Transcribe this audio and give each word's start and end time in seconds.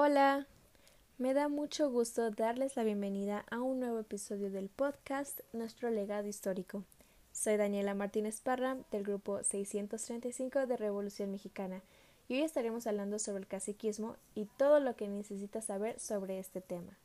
Hola, 0.00 0.46
me 1.18 1.34
da 1.34 1.48
mucho 1.48 1.90
gusto 1.90 2.30
darles 2.30 2.76
la 2.76 2.84
bienvenida 2.84 3.44
a 3.50 3.60
un 3.60 3.80
nuevo 3.80 3.98
episodio 3.98 4.48
del 4.48 4.68
podcast 4.68 5.40
Nuestro 5.52 5.90
legado 5.90 6.28
histórico. 6.28 6.84
Soy 7.32 7.56
Daniela 7.56 7.94
Martínez 7.94 8.40
Parra 8.40 8.76
del 8.92 9.02
grupo 9.02 9.42
635 9.42 10.68
de 10.68 10.76
Revolución 10.76 11.32
Mexicana 11.32 11.82
y 12.28 12.34
hoy 12.34 12.42
estaremos 12.42 12.86
hablando 12.86 13.18
sobre 13.18 13.40
el 13.40 13.48
caciquismo 13.48 14.14
y 14.36 14.44
todo 14.44 14.78
lo 14.78 14.94
que 14.94 15.08
necesitas 15.08 15.64
saber 15.64 15.98
sobre 15.98 16.38
este 16.38 16.60
tema. 16.60 16.96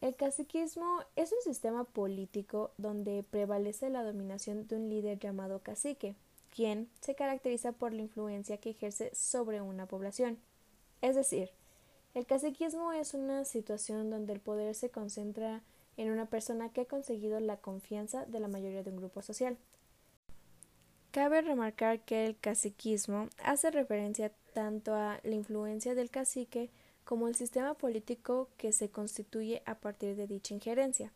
El 0.00 0.16
caciquismo 0.16 1.04
es 1.14 1.30
un 1.30 1.42
sistema 1.42 1.84
político 1.84 2.72
donde 2.76 3.22
prevalece 3.22 3.88
la 3.88 4.02
dominación 4.02 4.66
de 4.66 4.74
un 4.74 4.90
líder 4.90 5.20
llamado 5.20 5.60
cacique, 5.60 6.16
quien 6.54 6.88
se 7.00 7.14
caracteriza 7.14 7.72
por 7.72 7.92
la 7.92 8.02
influencia 8.02 8.58
que 8.58 8.70
ejerce 8.70 9.10
sobre 9.14 9.60
una 9.60 9.86
población. 9.86 10.38
Es 11.00 11.16
decir, 11.16 11.50
el 12.14 12.26
caciquismo 12.26 12.92
es 12.92 13.14
una 13.14 13.44
situación 13.44 14.10
donde 14.10 14.32
el 14.32 14.40
poder 14.40 14.74
se 14.74 14.90
concentra 14.90 15.62
en 15.96 16.10
una 16.10 16.26
persona 16.26 16.70
que 16.70 16.82
ha 16.82 16.86
conseguido 16.86 17.40
la 17.40 17.56
confianza 17.56 18.26
de 18.26 18.40
la 18.40 18.48
mayoría 18.48 18.82
de 18.82 18.90
un 18.90 18.96
grupo 18.96 19.22
social. 19.22 19.56
Cabe 21.10 21.42
remarcar 21.42 22.00
que 22.00 22.26
el 22.26 22.38
caciquismo 22.38 23.28
hace 23.42 23.70
referencia 23.70 24.32
tanto 24.54 24.94
a 24.94 25.20
la 25.22 25.34
influencia 25.34 25.94
del 25.94 26.10
cacique 26.10 26.70
como 27.04 27.26
el 27.26 27.34
sistema 27.34 27.74
político 27.74 28.48
que 28.56 28.72
se 28.72 28.90
constituye 28.90 29.62
a 29.66 29.74
partir 29.74 30.16
de 30.16 30.26
dicha 30.26 30.54
injerencia. 30.54 31.12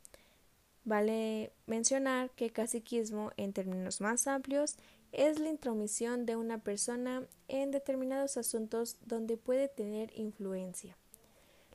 Vale 0.85 1.53
mencionar 1.67 2.31
que 2.31 2.51
caciquismo, 2.51 3.31
en 3.37 3.53
términos 3.53 4.01
más 4.01 4.27
amplios, 4.27 4.77
es 5.15 5.39
la 5.39 5.49
intromisión 5.49 6.27
de 6.27 6.35
una 6.35 6.59
persona 6.59 7.23
en 7.47 7.71
determinados 7.71 8.37
asuntos 8.37 8.97
donde 9.07 9.37
puede 9.37 9.69
tener 9.69 10.11
influencia. 10.19 10.97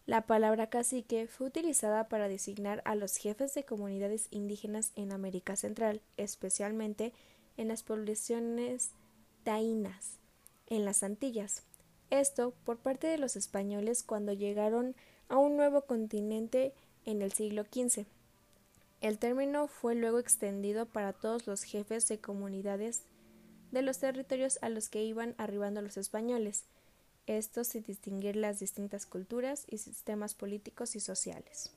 La 0.06 0.26
palabra 0.26 0.70
cacique 0.70 1.28
fue 1.28 1.48
utilizada 1.48 2.10
para 2.10 2.28
designar 2.28 2.82
a 2.84 2.96
los 2.96 3.16
jefes 3.16 3.54
de 3.54 3.64
comunidades 3.64 4.28
indígenas 4.32 4.92
en 4.96 5.14
América 5.14 5.56
Central, 5.56 6.02
especialmente 6.18 7.14
en 7.56 7.70
las 7.70 7.84
poblaciones 7.84 8.92
taínas, 9.44 10.18
en 10.68 10.84
las 10.84 11.04
Antillas. 11.04 11.64
Esto 12.10 12.54
por 12.66 12.78
parte 12.78 13.08
de 13.08 13.20
los 13.20 13.36
españoles 13.36 14.04
cuando 14.04 14.34
llegaron 14.34 14.96
a 15.30 15.38
un 15.38 15.56
nuevo 15.56 15.86
continente 15.86 16.74
en 17.06 17.22
el 17.22 17.32
siglo 17.32 17.64
XV. 17.64 18.06
El 19.00 19.18
término 19.18 19.68
fue 19.68 19.96
luego 19.96 20.20
extendido 20.20 20.88
para 20.88 21.14
todos 21.14 21.48
los 21.48 21.64
jefes 21.64 22.08
de 22.10 22.20
comunidades 22.20 23.04
de 23.72 23.82
los 23.82 24.00
territorios 24.00 24.60
a 24.62 24.70
los 24.70 24.90
que 24.90 25.04
iban 25.04 25.36
arribando 25.38 25.82
los 25.82 25.98
españoles, 25.98 26.66
esto 27.28 27.64
sin 27.64 27.84
distinguir 27.84 28.36
las 28.36 28.60
distintas 28.60 29.06
culturas 29.06 29.66
y 29.70 29.78
sistemas 29.78 30.34
políticos 30.34 30.96
y 30.96 31.00
sociales. 31.00 31.72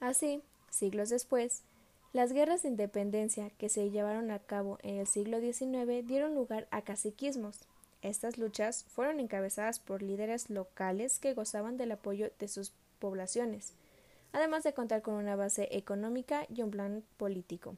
Así, 0.00 0.42
siglos 0.70 1.08
después, 1.08 1.62
las 2.12 2.32
guerras 2.32 2.62
de 2.62 2.68
independencia 2.68 3.50
que 3.58 3.68
se 3.68 3.90
llevaron 3.90 4.30
a 4.30 4.38
cabo 4.38 4.78
en 4.82 4.96
el 4.96 5.06
siglo 5.06 5.40
XIX 5.40 6.06
dieron 6.06 6.34
lugar 6.34 6.68
a 6.70 6.82
caciquismos. 6.82 7.60
Estas 8.00 8.38
luchas 8.38 8.84
fueron 8.88 9.18
encabezadas 9.18 9.78
por 9.78 10.02
líderes 10.02 10.50
locales 10.50 11.18
que 11.18 11.34
gozaban 11.34 11.76
del 11.76 11.92
apoyo 11.92 12.30
de 12.38 12.48
sus 12.48 12.72
poblaciones, 12.98 13.72
además 14.32 14.62
de 14.62 14.72
contar 14.72 15.02
con 15.02 15.14
una 15.14 15.36
base 15.36 15.68
económica 15.72 16.46
y 16.48 16.62
un 16.62 16.70
plan 16.70 17.02
político. 17.16 17.76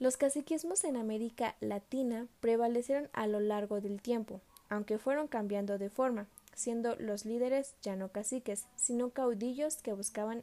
Los 0.00 0.16
caciquismos 0.16 0.84
en 0.84 0.96
América 0.96 1.56
Latina 1.60 2.26
prevalecieron 2.40 3.10
a 3.12 3.26
lo 3.26 3.38
largo 3.38 3.82
del 3.82 4.00
tiempo, 4.00 4.40
aunque 4.70 4.96
fueron 4.96 5.28
cambiando 5.28 5.76
de 5.76 5.90
forma, 5.90 6.26
siendo 6.54 6.96
los 6.96 7.26
líderes 7.26 7.74
ya 7.82 7.96
no 7.96 8.08
caciques, 8.08 8.64
sino 8.76 9.10
caudillos 9.10 9.76
que 9.76 9.92
buscaban 9.92 10.42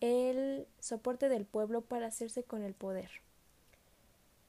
el 0.00 0.66
soporte 0.80 1.28
del 1.28 1.44
pueblo 1.44 1.82
para 1.82 2.08
hacerse 2.08 2.42
con 2.42 2.64
el 2.64 2.74
poder. 2.74 3.08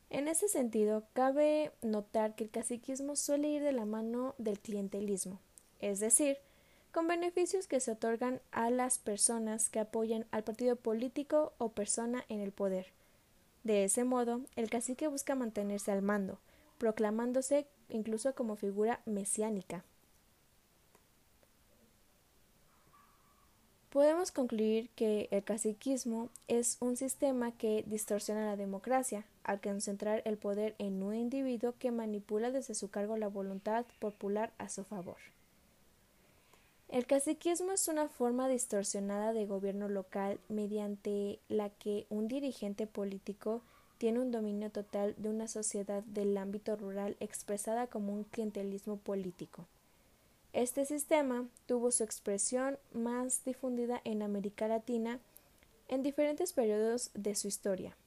En 0.09 0.27
ese 0.27 0.47
sentido, 0.47 1.03
cabe 1.13 1.71
notar 1.83 2.33
que 2.33 2.43
el 2.43 2.49
caciquismo 2.49 3.15
suele 3.15 3.49
ir 3.49 3.61
de 3.61 3.71
la 3.71 3.85
mano 3.85 4.33
del 4.39 4.59
clientelismo, 4.59 5.39
es 5.79 5.99
decir, 5.99 6.39
con 6.91 7.07
beneficios 7.07 7.67
que 7.67 7.79
se 7.79 7.91
otorgan 7.91 8.41
a 8.51 8.71
las 8.71 8.97
personas 8.97 9.69
que 9.69 9.79
apoyan 9.79 10.25
al 10.31 10.43
partido 10.43 10.75
político 10.75 11.53
o 11.59 11.69
persona 11.69 12.25
en 12.29 12.39
el 12.39 12.51
poder, 12.51 12.87
de 13.63 13.85
ese 13.85 14.03
modo, 14.03 14.41
el 14.55 14.69
cacique 14.69 15.07
busca 15.07 15.35
mantenerse 15.35 15.91
al 15.91 16.01
mando, 16.01 16.39
proclamándose 16.77 17.65
incluso 17.89 18.35
como 18.35 18.55
figura 18.55 19.01
mesiánica. 19.05 19.83
Podemos 23.89 24.31
concluir 24.31 24.89
que 24.95 25.27
el 25.29 25.43
caciquismo 25.43 26.29
es 26.47 26.77
un 26.79 26.97
sistema 26.97 27.51
que 27.51 27.83
distorsiona 27.85 28.45
la 28.45 28.57
democracia, 28.57 29.23
al 29.43 29.61
concentrar 29.61 30.23
el 30.25 30.37
poder 30.37 30.73
en 30.79 31.03
un 31.03 31.13
individuo 31.13 31.75
que 31.77 31.91
manipula 31.91 32.49
desde 32.49 32.73
su 32.73 32.89
cargo 32.89 33.17
la 33.17 33.27
voluntad 33.27 33.85
popular 33.99 34.51
a 34.57 34.69
su 34.69 34.83
favor. 34.83 35.17
El 36.93 37.07
caciquismo 37.07 37.71
es 37.71 37.87
una 37.87 38.07
forma 38.07 38.47
distorsionada 38.47 39.33
de 39.33 39.47
gobierno 39.47 39.89
local 39.89 40.39
mediante 40.47 41.39
la 41.49 41.71
que 41.71 42.05
un 42.11 42.27
dirigente 42.27 42.85
político 42.85 43.63
tiene 43.97 44.19
un 44.19 44.29
dominio 44.29 44.69
total 44.69 45.15
de 45.17 45.29
una 45.29 45.47
sociedad 45.47 46.03
del 46.03 46.37
ámbito 46.37 46.75
rural 46.75 47.17
expresada 47.19 47.87
como 47.87 48.13
un 48.13 48.25
clientelismo 48.25 48.97
político. 48.97 49.65
Este 50.53 50.85
sistema 50.85 51.47
tuvo 51.65 51.89
su 51.89 52.03
expresión 52.03 52.77
más 52.91 53.43
difundida 53.43 53.99
en 54.03 54.21
América 54.21 54.67
Latina 54.67 55.19
en 55.87 56.03
diferentes 56.03 56.53
periodos 56.53 57.09
de 57.15 57.33
su 57.33 57.47
historia. 57.47 57.97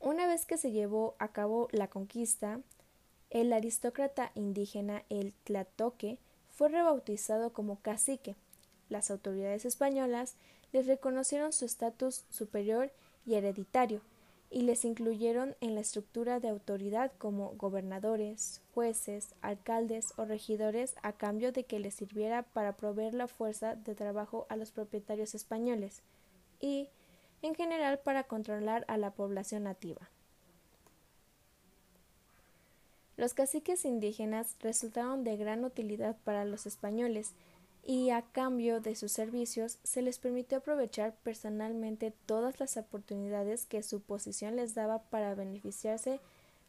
Una 0.00 0.26
vez 0.26 0.46
que 0.46 0.58
se 0.58 0.72
llevó 0.72 1.14
a 1.20 1.28
cabo 1.28 1.68
la 1.70 1.86
conquista, 1.86 2.58
el 3.30 3.52
aristócrata 3.52 4.32
indígena 4.34 5.04
el 5.10 5.32
Tlatoque 5.44 6.18
fue 6.50 6.68
rebautizado 6.68 7.52
como 7.52 7.80
cacique. 7.80 8.36
Las 8.88 9.10
autoridades 9.10 9.64
españolas 9.64 10.34
les 10.72 10.86
reconocieron 10.86 11.52
su 11.52 11.64
estatus 11.64 12.24
superior 12.30 12.90
y 13.26 13.34
hereditario 13.34 14.00
y 14.50 14.62
les 14.62 14.84
incluyeron 14.84 15.56
en 15.60 15.74
la 15.74 15.82
estructura 15.82 16.40
de 16.40 16.48
autoridad 16.48 17.12
como 17.18 17.50
gobernadores, 17.56 18.62
jueces, 18.74 19.34
alcaldes 19.42 20.14
o 20.16 20.24
regidores 20.24 20.94
a 21.02 21.12
cambio 21.12 21.52
de 21.52 21.64
que 21.64 21.78
les 21.78 21.94
sirviera 21.94 22.42
para 22.42 22.76
proveer 22.76 23.12
la 23.12 23.28
fuerza 23.28 23.74
de 23.74 23.94
trabajo 23.94 24.46
a 24.48 24.56
los 24.56 24.70
propietarios 24.70 25.34
españoles 25.34 26.02
y, 26.60 26.88
en 27.42 27.54
general, 27.54 27.98
para 27.98 28.24
controlar 28.24 28.86
a 28.88 28.96
la 28.96 29.10
población 29.10 29.64
nativa. 29.64 30.08
Los 33.18 33.34
caciques 33.34 33.84
indígenas 33.84 34.54
resultaron 34.60 35.24
de 35.24 35.36
gran 35.36 35.64
utilidad 35.64 36.16
para 36.22 36.44
los 36.44 36.66
españoles 36.66 37.32
y 37.84 38.10
a 38.10 38.22
cambio 38.22 38.80
de 38.80 38.94
sus 38.94 39.10
servicios 39.10 39.78
se 39.82 40.02
les 40.02 40.20
permitió 40.20 40.58
aprovechar 40.58 41.16
personalmente 41.24 42.12
todas 42.26 42.60
las 42.60 42.76
oportunidades 42.76 43.66
que 43.66 43.82
su 43.82 44.00
posición 44.00 44.54
les 44.54 44.76
daba 44.76 45.02
para 45.02 45.34
beneficiarse 45.34 46.20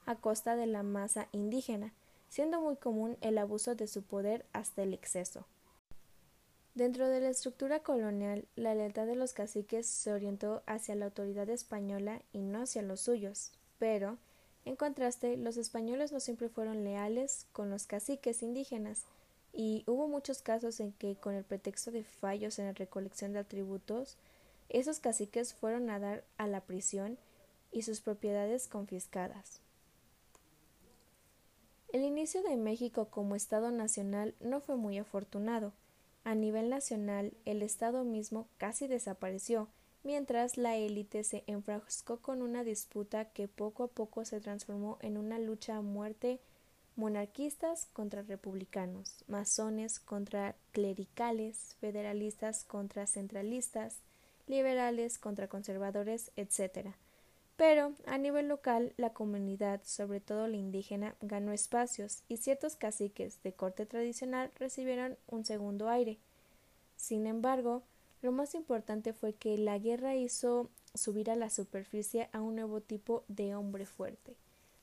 a 0.07 0.15
costa 0.15 0.55
de 0.55 0.65
la 0.65 0.81
masa 0.81 1.27
indígena, 1.33 1.93
siendo 2.29 2.59
muy 2.59 2.77
común 2.77 3.15
el 3.21 3.37
abuso 3.37 3.75
de 3.75 3.85
su 3.85 4.01
poder 4.01 4.43
hasta 4.51 4.81
el 4.81 4.95
exceso. 4.95 5.45
Dentro 6.73 7.09
de 7.09 7.19
la 7.19 7.29
estructura 7.29 7.81
colonial, 7.81 8.47
la 8.55 8.73
lealtad 8.73 9.05
de 9.05 9.15
los 9.15 9.33
caciques 9.33 9.85
se 9.85 10.11
orientó 10.11 10.63
hacia 10.65 10.95
la 10.95 11.05
autoridad 11.05 11.47
española 11.51 12.23
y 12.33 12.39
no 12.39 12.63
hacia 12.63 12.81
los 12.81 13.01
suyos, 13.01 13.51
pero 13.77 14.17
en 14.65 14.75
contraste, 14.75 15.37
los 15.37 15.57
españoles 15.57 16.11
no 16.11 16.19
siempre 16.19 16.49
fueron 16.49 16.83
leales 16.83 17.47
con 17.51 17.69
los 17.69 17.85
caciques 17.85 18.43
indígenas, 18.43 19.05
y 19.53 19.83
hubo 19.87 20.07
muchos 20.07 20.41
casos 20.41 20.79
en 20.79 20.91
que, 20.93 21.15
con 21.15 21.33
el 21.33 21.43
pretexto 21.43 21.91
de 21.91 22.03
fallos 22.03 22.59
en 22.59 22.65
la 22.65 22.73
recolección 22.73 23.33
de 23.33 23.39
atributos, 23.39 24.17
esos 24.69 24.99
caciques 24.99 25.53
fueron 25.53 25.89
a 25.89 25.99
dar 25.99 26.23
a 26.37 26.47
la 26.47 26.61
prisión 26.61 27.17
y 27.71 27.81
sus 27.81 28.01
propiedades 28.01 28.67
confiscadas. 28.67 29.61
El 31.91 32.03
inicio 32.03 32.43
de 32.43 32.55
México 32.55 33.07
como 33.09 33.35
Estado 33.35 33.71
nacional 33.71 34.35
no 34.39 34.61
fue 34.61 34.75
muy 34.75 34.99
afortunado. 34.99 35.73
A 36.23 36.35
nivel 36.35 36.69
nacional, 36.69 37.33
el 37.45 37.63
Estado 37.63 38.03
mismo 38.03 38.47
casi 38.59 38.85
desapareció, 38.85 39.67
mientras 40.03 40.57
la 40.57 40.75
élite 40.77 41.23
se 41.23 41.43
enfrascó 41.47 42.17
con 42.17 42.41
una 42.41 42.63
disputa 42.63 43.25
que 43.25 43.47
poco 43.47 43.83
a 43.83 43.87
poco 43.87 44.25
se 44.25 44.39
transformó 44.39 44.97
en 45.01 45.17
una 45.17 45.39
lucha 45.39 45.77
a 45.77 45.81
muerte 45.81 46.39
monarquistas 46.95 47.87
contra 47.93 48.21
republicanos, 48.23 49.23
masones 49.27 49.99
contra 49.99 50.55
clericales, 50.73 51.75
federalistas 51.79 52.65
contra 52.65 53.07
centralistas, 53.07 54.01
liberales 54.47 55.17
contra 55.17 55.47
conservadores, 55.47 56.31
etc. 56.35 56.89
Pero 57.55 57.93
a 58.05 58.17
nivel 58.17 58.47
local, 58.47 58.93
la 58.97 59.13
comunidad, 59.13 59.81
sobre 59.83 60.19
todo 60.19 60.47
la 60.47 60.57
indígena, 60.57 61.15
ganó 61.21 61.53
espacios 61.53 62.23
y 62.27 62.37
ciertos 62.37 62.75
caciques 62.75 63.41
de 63.43 63.53
corte 63.53 63.85
tradicional 63.85 64.51
recibieron 64.55 65.17
un 65.27 65.45
segundo 65.45 65.89
aire. 65.89 66.19
Sin 66.97 67.27
embargo, 67.27 67.83
lo 68.21 68.31
más 68.31 68.55
importante 68.55 69.13
fue 69.13 69.33
que 69.33 69.57
la 69.57 69.77
guerra 69.77 70.15
hizo 70.15 70.69
subir 70.93 71.31
a 71.31 71.35
la 71.35 71.49
superficie 71.49 72.29
a 72.33 72.41
un 72.41 72.55
nuevo 72.55 72.81
tipo 72.81 73.23
de 73.27 73.55
hombre 73.55 73.85
fuerte, 73.85 74.35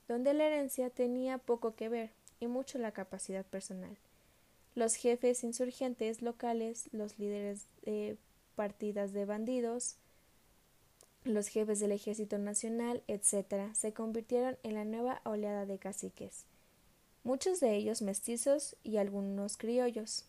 donde 0.07 0.33
la 0.33 0.45
herencia 0.45 0.89
tenía 0.89 1.37
poco 1.37 1.75
que 1.75 1.89
ver 1.89 2.11
y 2.39 2.47
mucho 2.47 2.77
la 2.77 2.91
capacidad 2.91 3.45
personal. 3.45 3.97
Los 4.75 4.95
jefes 4.95 5.43
insurgentes 5.43 6.21
locales, 6.21 6.89
los 6.91 7.19
líderes 7.19 7.65
de 7.83 8.17
partidas 8.55 9.13
de 9.13 9.25
bandidos, 9.25 9.97
los 11.23 11.47
jefes 11.47 11.79
del 11.79 11.91
Ejército 11.91 12.37
Nacional, 12.37 13.03
etc., 13.07 13.73
se 13.73 13.93
convirtieron 13.93 14.57
en 14.63 14.75
la 14.75 14.85
nueva 14.85 15.21
oleada 15.25 15.65
de 15.65 15.77
caciques, 15.77 16.45
muchos 17.23 17.59
de 17.59 17.75
ellos 17.75 18.01
mestizos 18.01 18.75
y 18.83 18.97
algunos 18.97 19.57
criollos. 19.57 20.25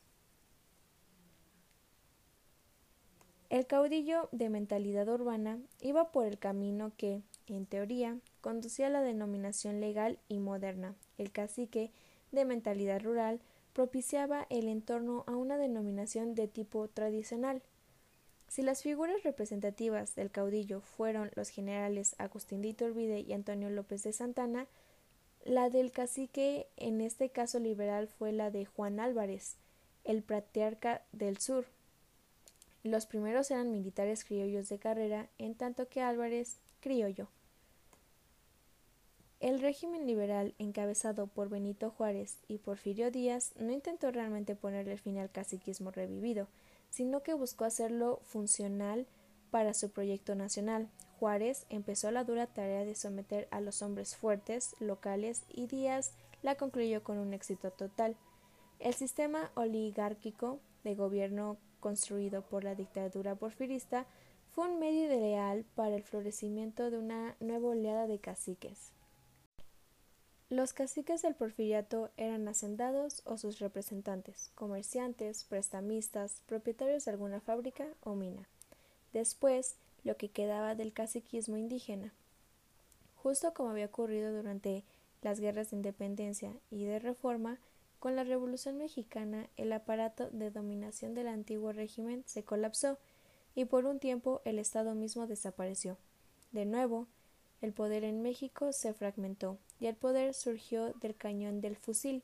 El 3.50 3.66
caudillo 3.66 4.28
de 4.32 4.50
mentalidad 4.50 5.08
urbana 5.08 5.58
iba 5.80 6.12
por 6.12 6.26
el 6.26 6.38
camino 6.38 6.92
que, 6.96 7.22
en 7.46 7.66
teoría, 7.66 8.18
conducía 8.40 8.88
a 8.88 8.90
la 8.90 9.02
denominación 9.02 9.80
legal 9.80 10.18
y 10.28 10.38
moderna. 10.38 10.94
El 11.16 11.32
cacique 11.32 11.90
de 12.30 12.44
mentalidad 12.44 13.02
rural 13.02 13.40
propiciaba 13.72 14.46
el 14.50 14.68
entorno 14.68 15.24
a 15.26 15.36
una 15.36 15.56
denominación 15.56 16.34
de 16.34 16.48
tipo 16.48 16.88
tradicional, 16.88 17.62
si 18.48 18.62
las 18.62 18.82
figuras 18.82 19.22
representativas 19.24 20.14
del 20.14 20.30
caudillo 20.30 20.80
fueron 20.80 21.30
los 21.34 21.50
generales 21.50 22.14
Agustín 22.18 22.62
de 22.62 22.68
Iturbide 22.68 23.20
y 23.20 23.34
Antonio 23.34 23.68
López 23.68 24.02
de 24.02 24.12
Santana, 24.14 24.66
la 25.44 25.68
del 25.68 25.92
cacique, 25.92 26.66
en 26.76 27.02
este 27.02 27.28
caso 27.28 27.58
liberal, 27.58 28.08
fue 28.08 28.32
la 28.32 28.50
de 28.50 28.64
Juan 28.64 29.00
Álvarez, 29.00 29.56
el 30.04 30.22
patriarca 30.22 31.02
del 31.12 31.36
sur. 31.38 31.66
Los 32.88 33.05
primeros 33.05 33.50
eran 33.50 33.70
militares 33.70 34.25
criollos 34.25 34.70
de 34.70 34.79
carrera, 34.79 35.29
en 35.37 35.55
tanto 35.55 35.88
que 35.90 36.00
Álvarez 36.00 36.56
criollo. 36.81 37.29
El 39.40 39.61
régimen 39.61 40.06
liberal, 40.06 40.55
encabezado 40.58 41.26
por 41.26 41.50
Benito 41.50 41.90
Juárez 41.90 42.38
y 42.49 42.56
Porfirio 42.56 43.11
Díaz, 43.11 43.52
no 43.58 43.73
intentó 43.73 44.11
realmente 44.11 44.56
ponerle 44.56 44.96
fin 44.96 45.19
al 45.19 45.31
caciquismo 45.31 45.90
revivido, 45.90 46.49
sino 46.88 47.23
que 47.23 47.35
buscó 47.35 47.67
hacerlo 47.67 48.20
funcional 48.25 49.06
para 49.50 49.75
su 49.75 49.90
proyecto 49.90 50.35
nacional. 50.35 50.88
Juárez 51.20 51.67
empezó 51.69 52.11
la 52.11 52.25
dura 52.25 52.46
tarea 52.46 52.87
de 52.87 52.94
someter 52.94 53.49
a 53.50 53.61
los 53.61 53.82
hombres 53.82 54.17
fuertes 54.17 54.75
locales 54.81 55.43
y 55.52 55.67
Díaz 55.67 56.12
la 56.40 56.55
concluyó 56.55 57.02
con 57.02 57.19
un 57.19 57.35
éxito 57.35 57.70
total. 57.70 58.17
El 58.79 58.94
sistema 58.94 59.50
oligárquico 59.56 60.58
de 60.88 60.94
gobierno 60.94 61.58
construido 61.81 62.43
por 62.43 62.64
la 62.64 62.75
dictadura 62.75 63.35
porfirista 63.35 64.06
fue 64.50 64.69
un 64.69 64.79
medio 64.81 65.05
ideal 65.05 65.64
para 65.75 65.94
el 65.94 66.02
florecimiento 66.02 66.90
de 66.90 66.99
una 66.99 67.37
nueva 67.40 67.69
oleada 67.69 68.06
de 68.06 68.19
caciques. 68.19 68.93
Los 70.50 70.73
caciques 70.73 71.20
del 71.20 71.35
porfiriato 71.35 72.11
eran 72.17 72.49
hacendados 72.49 73.20
o 73.26 73.37
sus 73.37 73.58
representantes, 73.58 74.50
comerciantes, 74.55 75.44
prestamistas, 75.44 76.43
propietarios 76.46 77.05
de 77.05 77.11
alguna 77.11 77.40
fábrica 77.40 77.87
o 78.02 78.14
mina. 78.14 78.49
Después, 79.12 79.76
lo 80.05 80.17
que 80.17 80.31
quedaba 80.31 80.75
del 80.75 80.94
caciquismo 80.94 81.58
indígena. 81.58 82.14
Justo 83.17 83.52
como 83.52 83.70
había 83.70 83.87
ocurrido 83.87 84.32
durante 84.32 84.85
las 85.20 85.38
guerras 85.38 85.70
de 85.70 85.76
independencia 85.76 86.52
y 86.70 86.85
de 86.85 86.99
reforma, 86.99 87.58
con 87.98 88.16
la 88.16 88.24
Revolución 88.24 88.78
mexicana 88.78 89.48
el 89.56 89.72
aparato 89.72 90.30
de 90.30 90.50
dominación 90.50 91.14
del 91.14 91.28
antiguo 91.28 91.72
régimen 91.72 92.22
se 92.26 92.44
colapsó 92.44 92.98
y 93.54 93.64
por 93.64 93.86
un 93.86 93.98
tiempo 93.98 94.40
el 94.44 94.58
Estado 94.58 94.94
mismo 94.94 95.26
desapareció. 95.26 95.96
De 96.52 96.64
nuevo, 96.64 97.06
el 97.60 97.72
poder 97.72 98.04
en 98.04 98.22
México 98.22 98.72
se 98.72 98.94
fragmentó 98.94 99.58
y 99.80 99.86
el 99.86 99.96
poder 99.96 100.34
surgió 100.34 100.92
del 100.94 101.16
cañón 101.16 101.60
del 101.60 101.76
fusil. 101.76 102.22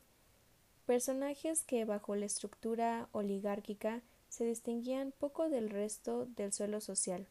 Personajes 0.87 1.65
que 1.65 1.85
bajo 1.85 2.15
la 2.15 2.27
estructura 2.27 3.09
oligárquica 3.13 4.03
se 4.29 4.45
distinguían 4.45 5.13
poco 5.19 5.49
del 5.49 5.71
resto 5.71 6.27
del 6.27 6.53
suelo 6.53 6.81
social, 6.81 7.27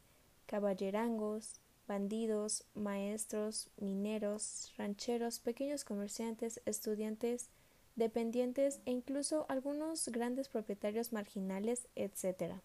caballerangos, 0.46 1.60
bandidos, 1.88 2.66
maestros, 2.74 3.70
mineros, 3.78 4.74
rancheros, 4.78 5.40
pequeños 5.40 5.84
comerciantes, 5.84 6.62
estudiantes, 6.66 7.50
dependientes 7.96 8.80
e 8.86 8.92
incluso 8.92 9.46
algunos 9.50 10.08
grandes 10.10 10.50
propietarios 10.50 11.14
marginales, 11.14 11.88
etc. 11.96 12.56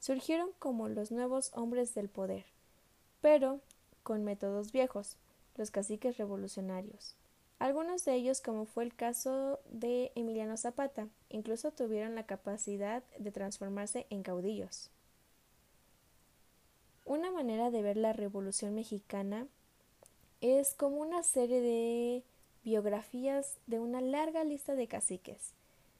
Surgieron 0.00 0.50
como 0.58 0.88
los 0.88 1.12
nuevos 1.12 1.50
hombres 1.54 1.94
del 1.94 2.08
poder, 2.08 2.44
pero 3.20 3.60
con 4.02 4.24
métodos 4.24 4.72
viejos, 4.72 5.16
los 5.56 5.70
caciques 5.70 6.16
revolucionarios. 6.16 7.16
Algunos 7.58 8.04
de 8.04 8.14
ellos, 8.14 8.40
como 8.40 8.64
fue 8.64 8.82
el 8.82 8.94
caso 8.94 9.60
de 9.70 10.10
Emiliano 10.16 10.56
Zapata, 10.56 11.06
incluso 11.28 11.70
tuvieron 11.70 12.16
la 12.16 12.26
capacidad 12.26 13.04
de 13.18 13.30
transformarse 13.30 14.06
en 14.10 14.24
caudillos. 14.24 14.90
Una 17.04 17.30
manera 17.30 17.70
de 17.70 17.82
ver 17.82 17.96
la 17.96 18.12
Revolución 18.12 18.74
mexicana 18.74 19.46
es 20.40 20.74
como 20.74 20.96
una 20.96 21.22
serie 21.22 21.60
de 21.60 22.24
biografías 22.64 23.56
de 23.66 23.78
una 23.78 24.00
larga 24.00 24.44
lista 24.44 24.74
de 24.74 24.86
caciques, 24.86 25.52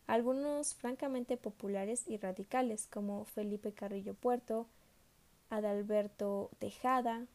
algunos 0.07 0.75
francamente 0.75 1.37
populares 1.37 2.05
y 2.07 2.19
radicales, 2.19 2.87
como 2.87 3.25
Felipe 3.25 3.73
Carrillo 3.73 4.15
Puerto, 4.15 4.67
Adalberto 5.51 6.51
Tejada, 6.59 7.27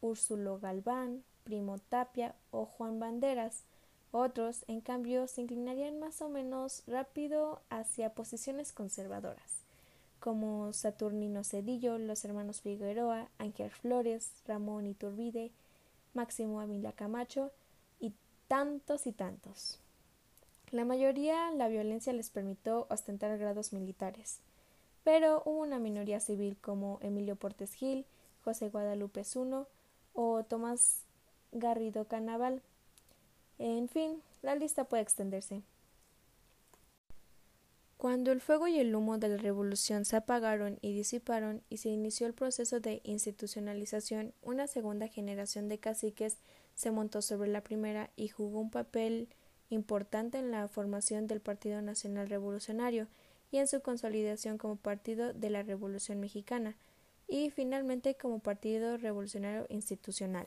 Úrsulo 0.00 0.58
Galván, 0.58 1.22
Primo 1.44 1.78
Tapia 1.78 2.34
o 2.50 2.66
Juan 2.66 2.98
Banderas. 2.98 3.64
Otros, 4.12 4.64
en 4.68 4.80
cambio, 4.80 5.26
se 5.26 5.42
inclinarían 5.42 5.98
más 5.98 6.22
o 6.22 6.28
menos 6.28 6.82
rápido 6.86 7.60
hacia 7.68 8.14
posiciones 8.14 8.72
conservadoras, 8.72 9.64
como 10.20 10.72
Saturnino 10.72 11.42
Cedillo, 11.42 11.98
los 11.98 12.24
hermanos 12.24 12.60
Figueroa, 12.60 13.28
Ángel 13.38 13.70
Flores, 13.70 14.32
Ramón 14.46 14.86
Iturbide, 14.86 15.50
Máximo 16.14 16.60
Ávila 16.60 16.92
Camacho 16.92 17.50
tantos 18.48 19.06
y 19.06 19.12
tantos. 19.12 19.78
La 20.70 20.84
mayoría 20.84 21.50
la 21.52 21.68
violencia 21.68 22.12
les 22.12 22.30
permitió 22.30 22.86
ostentar 22.90 23.38
grados 23.38 23.72
militares, 23.72 24.40
pero 25.04 25.42
hubo 25.44 25.60
una 25.60 25.78
minoría 25.78 26.20
civil 26.20 26.56
como 26.60 26.98
Emilio 27.02 27.36
Portes 27.36 27.74
Gil, 27.74 28.06
José 28.42 28.70
Guadalupe 28.70 29.24
Zuno, 29.24 29.66
o 30.14 30.44
Tomás 30.44 31.02
Garrido 31.52 32.06
Canaval. 32.06 32.62
En 33.58 33.88
fin, 33.88 34.22
la 34.42 34.54
lista 34.54 34.84
puede 34.84 35.02
extenderse. 35.02 35.62
Cuando 37.96 38.32
el 38.32 38.40
fuego 38.40 38.66
y 38.66 38.78
el 38.78 38.94
humo 38.94 39.18
de 39.18 39.28
la 39.28 39.36
revolución 39.36 40.04
se 40.04 40.16
apagaron 40.16 40.78
y 40.82 40.92
disiparon 40.94 41.62
y 41.70 41.78
se 41.78 41.88
inició 41.88 42.26
el 42.26 42.34
proceso 42.34 42.80
de 42.80 43.00
institucionalización, 43.04 44.34
una 44.42 44.66
segunda 44.66 45.08
generación 45.08 45.68
de 45.68 45.78
caciques 45.78 46.36
se 46.74 46.90
montó 46.90 47.22
sobre 47.22 47.48
la 47.48 47.62
primera 47.62 48.10
y 48.16 48.28
jugó 48.28 48.60
un 48.60 48.70
papel 48.70 49.28
importante 49.70 50.38
en 50.38 50.50
la 50.50 50.68
formación 50.68 51.26
del 51.26 51.40
Partido 51.40 51.82
Nacional 51.82 52.28
Revolucionario 52.28 53.08
y 53.50 53.58
en 53.58 53.68
su 53.68 53.80
consolidación 53.80 54.58
como 54.58 54.76
partido 54.76 55.32
de 55.32 55.50
la 55.50 55.62
Revolución 55.62 56.20
Mexicana, 56.20 56.76
y 57.28 57.50
finalmente 57.50 58.16
como 58.16 58.40
Partido 58.40 58.96
Revolucionario 58.96 59.66
Institucional. 59.68 60.46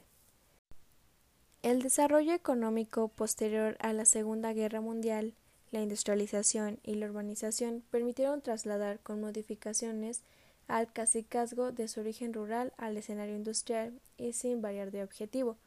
El 1.64 1.82
desarrollo 1.82 2.34
económico 2.34 3.08
posterior 3.08 3.78
a 3.80 3.94
la 3.94 4.06
Segunda 4.06 4.54
Guerra 4.54 4.80
Mundial, 4.80 5.34
la 5.72 5.82
industrialización 5.82 6.80
y 6.84 6.96
la 6.96 7.08
urbanización 7.08 7.84
permitieron 7.90 8.42
trasladar 8.42 9.00
con 9.00 9.20
modificaciones 9.20 10.22
al 10.68 10.92
cacicazgo 10.92 11.72
de 11.72 11.88
su 11.88 12.02
origen 12.02 12.34
rural 12.34 12.74
al 12.78 12.96
escenario 12.98 13.36
industrial 13.36 14.00
y 14.18 14.34
sin 14.34 14.62
variar 14.62 14.92
de 14.92 15.04
objetivo, 15.04 15.58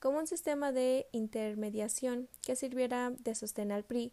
como 0.00 0.18
un 0.18 0.26
sistema 0.26 0.72
de 0.72 1.06
intermediación 1.12 2.28
que 2.42 2.56
sirviera 2.56 3.10
de 3.10 3.34
sostén 3.34 3.72
al 3.72 3.84
PRI 3.84 4.12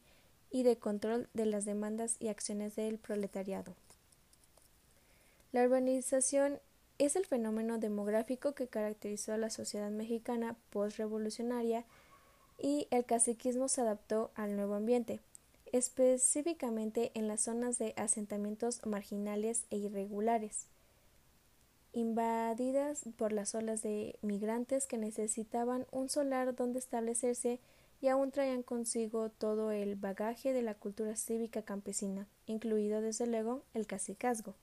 y 0.52 0.64
de 0.64 0.78
control 0.78 1.30
de 1.34 1.46
las 1.46 1.66
demandas 1.66 2.16
y 2.20 2.30
acciones 2.30 2.76
del 2.76 2.98
proletariado. 2.98 3.76
La 5.52 5.64
urbanización 5.64 6.60
es 6.98 7.16
el 7.16 7.26
fenómeno 7.26 7.78
demográfico 7.78 8.54
que 8.54 8.68
caracterizó 8.68 9.34
a 9.34 9.38
la 9.38 9.50
sociedad 9.50 9.92
mexicana 9.92 10.56
postrevolucionaria 10.70 11.86
y 12.58 12.88
el 12.92 13.06
caciquismo 13.06 13.68
se 13.68 13.82
adaptó 13.82 14.32
al 14.36 14.56
nuevo 14.56 14.76
ambiente, 14.76 15.20
específicamente 15.72 17.12
en 17.16 17.28
las 17.28 17.42
zonas 17.42 17.78
de 17.78 17.94
asentamientos 17.98 18.86
marginales 18.86 19.66
e 19.72 19.78
irregulares. 19.78 20.68
Invadidas 21.96 23.04
por 23.18 23.32
las 23.32 23.56
olas 23.56 23.82
de 23.82 24.20
migrantes 24.22 24.86
que 24.86 24.98
necesitaban 24.98 25.88
un 25.92 26.10
solar 26.10 26.54
donde 26.54 26.78
establecerse 26.78 27.62
y 28.02 28.10
aún 28.10 28.32
traían 28.32 28.64
consigo 28.64 29.30
todo 29.30 29.72
el 29.72 29.96
bagaje 29.96 30.52
de 30.52 30.62
la 30.62 30.76
cultura 30.76 31.16
cívica 31.16 31.62
campesina, 31.62 32.28
incluido 32.48 33.00
desde 33.00 33.28
luego 33.28 33.64
el 33.74 33.88
cacicazgo. 33.88 34.56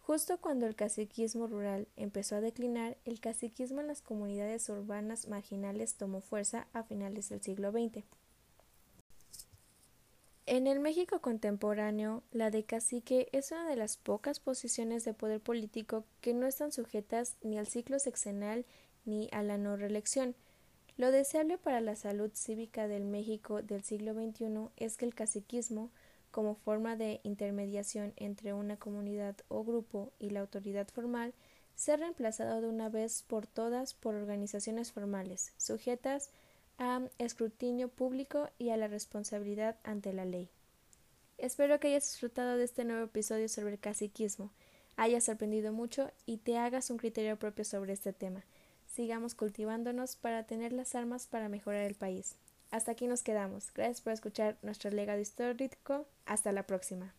Justo 0.00 0.38
cuando 0.38 0.66
el 0.66 0.74
caciquismo 0.74 1.46
rural 1.46 1.86
empezó 1.96 2.34
a 2.34 2.40
declinar, 2.40 2.96
el 3.04 3.20
caciquismo 3.20 3.80
en 3.80 3.86
las 3.86 4.02
comunidades 4.02 4.68
urbanas 4.68 5.28
marginales 5.28 5.94
tomó 5.94 6.20
fuerza 6.20 6.66
a 6.72 6.82
finales 6.82 7.28
del 7.28 7.42
siglo 7.42 7.70
XX. 7.70 8.04
En 10.46 10.66
el 10.66 10.78
México 10.78 11.22
contemporáneo, 11.22 12.22
la 12.30 12.50
de 12.50 12.64
cacique 12.64 13.28
es 13.32 13.50
una 13.50 13.66
de 13.66 13.76
las 13.76 13.96
pocas 13.96 14.40
posiciones 14.40 15.02
de 15.04 15.14
poder 15.14 15.40
político 15.40 16.04
que 16.20 16.34
no 16.34 16.46
están 16.46 16.70
sujetas 16.70 17.36
ni 17.40 17.56
al 17.56 17.66
ciclo 17.66 17.98
sexenal 17.98 18.66
ni 19.06 19.30
a 19.32 19.42
la 19.42 19.56
no 19.56 19.74
reelección. 19.78 20.34
Lo 20.98 21.10
deseable 21.10 21.56
para 21.56 21.80
la 21.80 21.96
salud 21.96 22.30
cívica 22.34 22.88
del 22.88 23.04
México 23.04 23.62
del 23.62 23.84
siglo 23.84 24.12
XXI 24.12 24.68
es 24.76 24.98
que 24.98 25.06
el 25.06 25.14
caciquismo, 25.14 25.90
como 26.30 26.56
forma 26.56 26.94
de 26.94 27.20
intermediación 27.22 28.12
entre 28.16 28.52
una 28.52 28.76
comunidad 28.76 29.36
o 29.48 29.64
grupo 29.64 30.12
y 30.18 30.28
la 30.28 30.40
autoridad 30.40 30.88
formal, 30.88 31.32
sea 31.74 31.96
reemplazado 31.96 32.60
de 32.60 32.68
una 32.68 32.90
vez 32.90 33.22
por 33.22 33.46
todas 33.46 33.94
por 33.94 34.14
organizaciones 34.14 34.92
formales, 34.92 35.54
sujetas 35.56 36.30
a 36.78 37.02
escrutinio 37.18 37.88
público 37.88 38.48
y 38.58 38.70
a 38.70 38.76
la 38.76 38.88
responsabilidad 38.88 39.76
ante 39.84 40.12
la 40.12 40.24
ley. 40.24 40.48
Espero 41.38 41.80
que 41.80 41.88
hayas 41.88 42.04
disfrutado 42.04 42.56
de 42.56 42.64
este 42.64 42.84
nuevo 42.84 43.04
episodio 43.04 43.48
sobre 43.48 43.72
el 43.72 43.80
caciquismo, 43.80 44.50
hayas 44.96 45.28
aprendido 45.28 45.72
mucho 45.72 46.10
y 46.26 46.38
te 46.38 46.58
hagas 46.58 46.90
un 46.90 46.96
criterio 46.96 47.38
propio 47.38 47.64
sobre 47.64 47.92
este 47.92 48.12
tema. 48.12 48.44
Sigamos 48.86 49.34
cultivándonos 49.34 50.16
para 50.16 50.44
tener 50.44 50.72
las 50.72 50.94
armas 50.94 51.26
para 51.26 51.48
mejorar 51.48 51.82
el 51.82 51.94
país. 51.94 52.36
Hasta 52.70 52.92
aquí 52.92 53.06
nos 53.06 53.22
quedamos. 53.22 53.72
Gracias 53.74 54.00
por 54.00 54.12
escuchar 54.12 54.56
nuestro 54.62 54.90
legado 54.90 55.20
histórico. 55.20 56.06
Hasta 56.26 56.52
la 56.52 56.66
próxima. 56.66 57.14